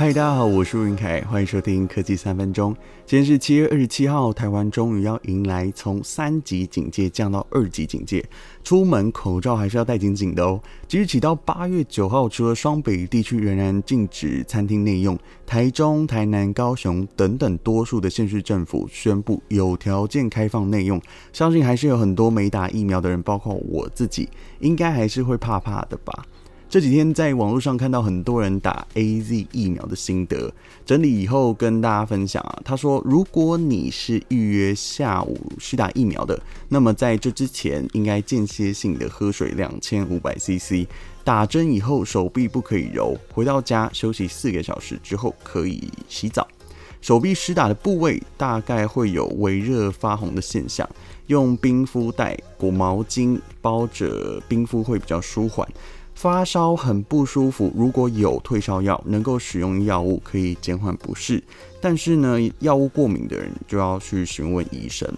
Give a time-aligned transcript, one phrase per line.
[0.00, 2.74] 嗨，大家好，我是云凯，欢迎收听科技三分钟。
[3.04, 8.24] 今天是七月二十七号，台湾终于要迎来从三级警戒降到二级警戒，
[8.64, 10.58] 出门口罩还是要戴紧紧的哦。
[10.88, 20.98] 即日起到八月九号，除了双北地区仍然禁止餐厅内用，台中、台南、高雄等等多数的县市政府宣布有条件开放内用。
[21.30, 24.30] 相信还是有很多没打疫苗的人，包括我自己，
[24.60, 26.24] 应该还是会怕怕的吧。
[26.70, 30.48] 这几天在网络上看到很多人打 AZ 疫苗的心得，
[30.86, 32.62] 整理以后跟大家分享啊。
[32.64, 40.86] 他说，如果你是预约下午施打疫苗的，那么在这之前应该间歇性的喝水两千五百 CC，
[41.24, 46.46] 打针以后手臂不可以揉，回到家休息四个小时之后可以洗澡。
[47.00, 50.88] 手臂施打的部位大概会有微热发红的现象，
[51.26, 55.66] 用冰敷袋裹毛巾包着冰敷会比较舒缓。
[56.20, 61.42] 发烧很不舒服，如果有退烧药，能够使用药物可以减缓不适。
[61.80, 65.10] 但是呢，药物过敏的人就要去询问医生。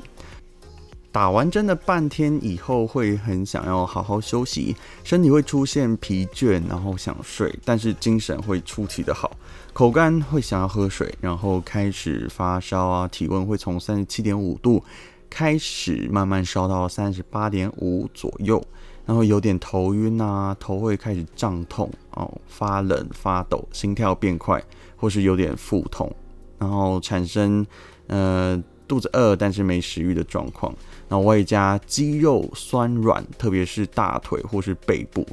[1.10, 9.36] 打完针的半天以后，会很想要好好休息，身体会出现疲倦，然后想睡，但是精神会出奇的好。
[9.72, 14.80] 口干会想要喝水，然后开始发烧啊，体温会从三十七点五度
[15.28, 18.64] 开始慢慢烧到三十八点五左右。
[19.04, 24.62] 然后有点头晕啊，头会开始胀痛哦，发冷发抖，心跳变快，
[24.96, 26.14] 或是有点腹痛，
[26.58, 27.66] 然后产生
[28.06, 30.72] 呃肚子饿但是没食欲的状况，
[31.08, 35.26] 然后外加肌肉酸软，特别是大腿或是背部，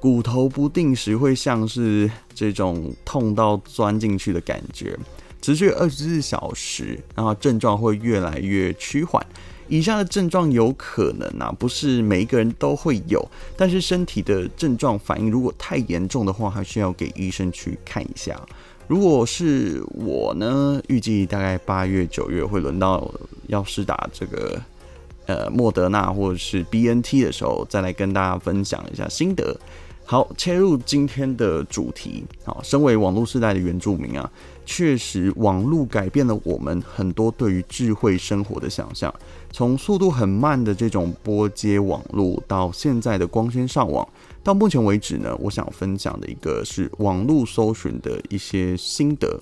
[0.00, 4.98] 骨头不定时会像是这种痛到钻进去的感觉，
[5.42, 9.24] 持续二十四小时，然后症状会越来越趋缓。
[9.70, 13.26] 以下的症状有可能啊，不是每一个人都会有，
[13.56, 18.38] 但是身体的症状反应如果太严重的话，还需要给医生去看一下。
[18.88, 23.08] 如果是我呢，预计大概八月九月会轮到
[23.46, 24.60] 要施打这个
[25.26, 29.56] 呃莫德纳或者是 BNT 的时候，再来跟大家分享一下心得。
[30.04, 32.24] 好，切入今天的主题。
[32.42, 34.28] 好，身为网络世代的原住民啊，
[34.72, 39.12] 确实网络改变了我们很多对于智慧生活的想象。
[39.50, 44.08] 从速度很慢的这种拨接网络，到现在的光纤上网，
[44.44, 49.40] 到目前为止呢，我想分享的一个是网络搜寻的一些心得。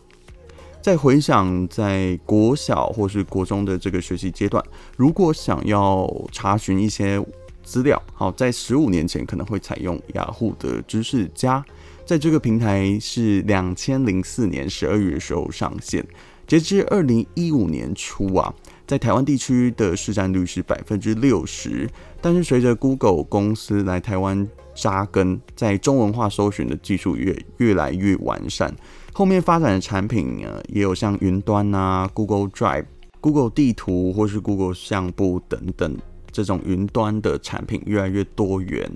[0.81, 4.65] 在回想在国小或是国中的这个学习阶段，
[4.97, 7.23] 如果想要查询一些。
[7.65, 11.63] 资料好，在十五年前可能会采用雅虎的知识家，
[12.09, 16.03] 在这个平台是两千零四年十二月的时候上线，
[16.47, 18.51] 截至二零一五年初啊，
[18.87, 21.87] 在台湾地区的市占率是百分之六十。
[22.23, 28.75] 但是随着 Google 公司来台湾扎根，在中文化搜寻的技术越越来越完善，
[29.13, 32.87] 后面发展的产品呢，也有像云端啊、Google Drive、
[33.21, 35.95] Google 地图或是 Google 相簿等等。
[36.33, 38.91] 这种云端的产品越来越多元，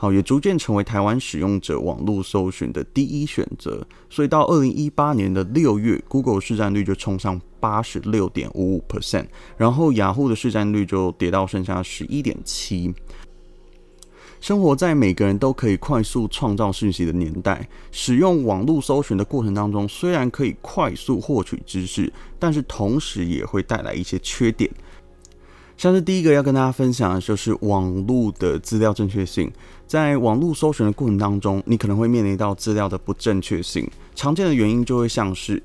[0.00, 3.84] 好，也逐渐成为台湾使用者网络搜寻的第一选择。
[4.08, 9.26] 所以到二零一八年的六月，Google 市占率就冲上八十六点五五 percent，
[9.56, 12.94] 然后雅虎的市占率就跌到剩下十一点七。
[14.40, 24.70] 生活在每个人都可以快速创造讯息的年代，使用网络搜寻的过程当中，虽然可以快速获取知识，但是同时也会带来一些缺点。
[25.78, 29.48] 像是第一个要跟大家分享的就是网络的资料正确性，
[29.86, 35.62] 在网络搜寻的过程当中，你可能会面临到资料的不正确性，常见的原因就会像是。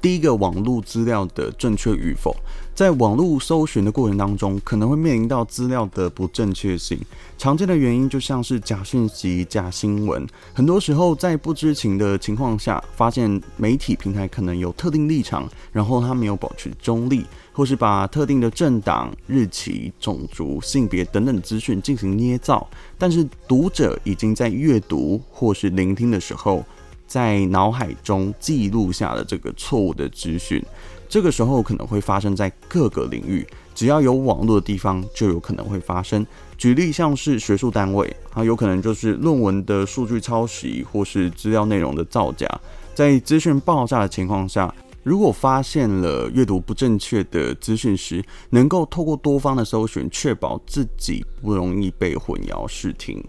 [0.00, 2.34] 第一个网络资料的正确与否，
[2.72, 6.96] 在网络搜寻的过程当中，可能会面临到资料的不正确性。
[7.36, 22.64] 常见的原因就像是假讯息、假新闻，很多时候在不知情的情况下，发现媒体平台可能有特定立场，然后他没有保持中立，或是把特定的政党、日期、种族、性别等等资讯进行捏造，
[22.96, 26.64] 但是读者已经在阅读或是聆听的时候。
[27.08, 30.62] 在脑海中记录下了这个错误的资讯，
[31.08, 33.44] 这个时候可能会发生在各个领域，
[33.74, 36.24] 只要有网络的地方就有可能会发生。
[36.58, 42.46] 举例像是学术单位，它有可能就是论文的数据抄袭或是资料内容的造假。
[42.94, 44.74] 在资讯爆炸的情况下，
[45.04, 53.24] 如果发现了阅读不正确的资讯时，能够透过多方的搜寻，确保自己不容易被混淆视听。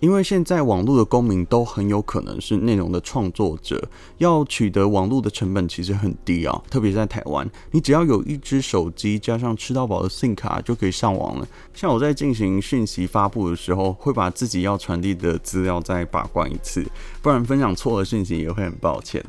[0.00, 3.88] 因为现在网络的公民都很有可能是内容的创作者，
[4.18, 11.46] 要取得网络的成本其实很低啊，特别在台湾，你只要有一只手机加上吃到饱的 SIM 卡就可以上网了。
[11.74, 16.84] 像我在进行讯息发布的时候，会把自己要传递的资料再把关一次，
[17.20, 19.24] 不然分享错了讯息也会很抱歉。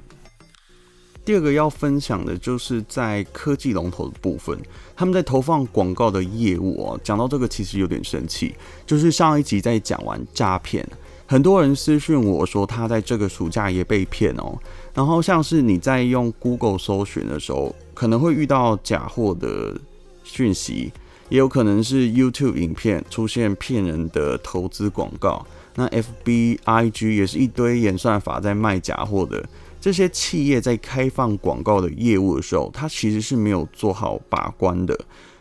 [1.24, 4.58] 第二个要分享的就是在科技龙头的部分，
[4.96, 7.00] 他们在投放广告的业务哦。
[7.04, 8.56] 讲到这个，其实有点生气，
[8.88, 10.86] 就是上一集在讲完诈骗，
[11.28, 14.58] 很多人私讯我说他在这个暑假也被骗哦。
[14.94, 19.80] 然后像是你在用 Google 搜寻的时候，可能会遇到假货的
[20.24, 20.92] 讯息，
[21.30, 25.46] 也有可能是 YouTube 影片出现骗人的投资广告。
[25.76, 29.46] 那 FB、IG 也是一堆演算法在卖假货的。
[29.82, 34.98] 这些企业在开放广告的业务的时候，它其实是没有做好把关的。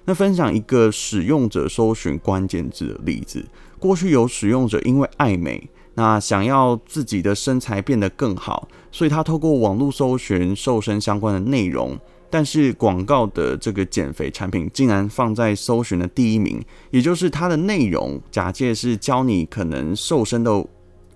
[0.07, 3.45] 那分享一个使用者搜寻关键字的例子：
[3.79, 11.97] 过去有使用者因为爱美，那想要自己的身材变得更好，所以他透过网络搜寻瘦身相关的内容，
[12.31, 20.67] 但是广告的这个减肥产品竟然放在搜寻的第一名，也就是它的内容假借是教你可能瘦身的。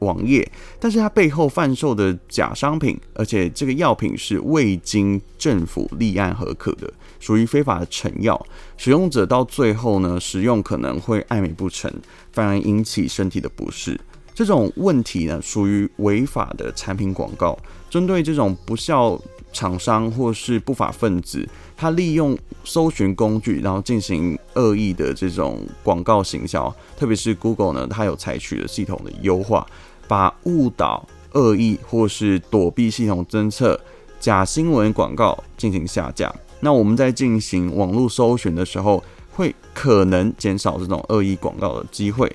[0.05, 0.47] 网页，
[0.79, 8.41] 但是它背后贩售的假商品，而且这个药品是未经政府立案核可的，属于非法的成药。
[8.77, 11.91] 使用者到最后呢，使用可能会爱美不成，
[12.33, 13.99] 反而引起身体的不适。
[14.35, 17.57] 这种问题呢，属于违法的产品广告。
[17.89, 19.17] 针对这种不肖
[19.53, 29.65] 厂商或是不法分子，他利用搜寻工具，然后进行恶意的这种广告行销，特别是 Google 呢，它有采取了系统的优化。
[30.07, 33.79] 把误导、恶意或是躲避系统侦测
[34.21, 36.35] 假新闻广告进行下架。
[36.61, 39.03] 那我们在进行网络搜寻的时候，
[39.33, 42.35] 会可能减少这种恶意广告的机会。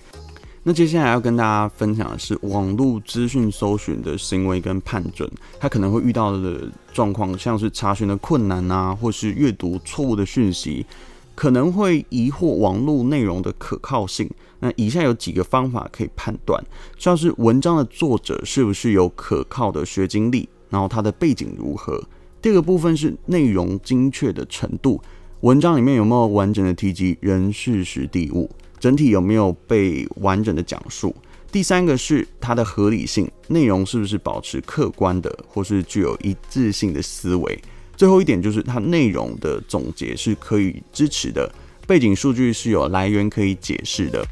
[0.63, 5.27] 那接下来要跟大家分享的是网络资讯搜寻的行为跟判准，
[5.57, 10.85] 它可能会遇到的状况，像是查询的困难啊，或是阅读错误的讯息。
[11.33, 14.29] 可能会疑惑网络内容的可靠性。
[14.59, 16.63] 那以下有几个方法可以判断，
[16.97, 22.03] 像是文章的作者是不是有可靠的学经历，然后他的背景如何。
[22.41, 25.01] 第二个部分是内容精确的程度，
[25.41, 31.15] 文章里面有没有完整的提及人事时地物，整体有没有被完整的讲述。
[31.51, 37.59] 第三个是它的合理性，内容是不是保持客观的，或是具有一致性的思维。
[37.97, 41.51] 最后一点就是它内容的总结是可以支持的，
[41.87, 44.25] 背景数据是有来源可以解释的。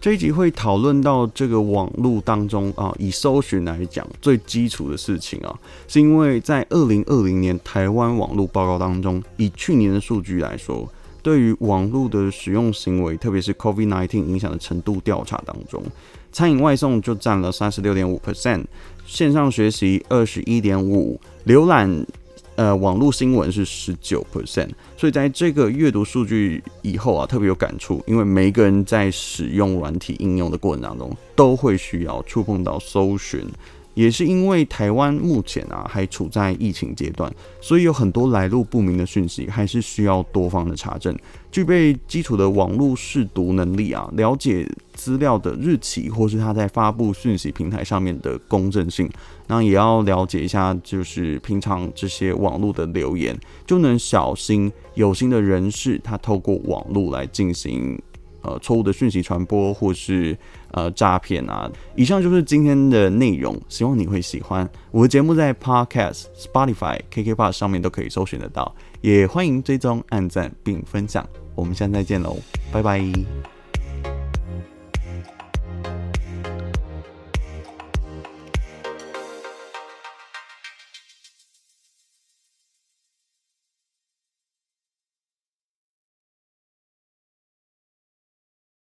[0.00, 5.54] 这一集会讨论到这个网络当中啊，以搜寻来讲最基础的事情啊，
[5.86, 10.88] 是因为在二零二零年台湾网络报告当中，以去年的数据来说，
[11.22, 15.82] 对于网络的使用行为，特别是 COVID-19 影响的程度调查当中，
[16.32, 18.64] 餐饮外送就占了三十六点五 percent，
[19.04, 22.06] 线上学习二十一点五，浏览。
[22.60, 33.46] 呃，网络新闻是十九 percent，所以在这个阅读数据以后啊，特别有感触，因为每一个人在使用软体应用的过程当中，都会需要触碰到搜寻。
[33.94, 41.16] 也是因为台湾目前啊还处在疫情阶段，所以有很多来路不明的讯息，还是需要多方的查证。
[41.50, 44.64] 具备基础的网络识读能力啊，了解
[44.94, 49.10] 资料的日期，或是他在发布讯息平台上面的公正性，
[49.48, 53.36] 那也要了解一下，就是平常这些网络的留言，
[53.66, 58.00] 就能小心有心的人士，他透过网络来进行。
[58.42, 60.36] 呃，错误的讯息传播或是
[60.70, 64.68] 呃诈骗啊，以上就是今天的内容，希望你会喜欢。
[64.90, 71.26] 我的节目在 Podcast、Spotify、KKBOX 上面都可以搜寻得到，也欢迎追踪、按赞并分享。
[71.54, 72.36] 我们下次再见喽，
[72.72, 73.59] 拜拜。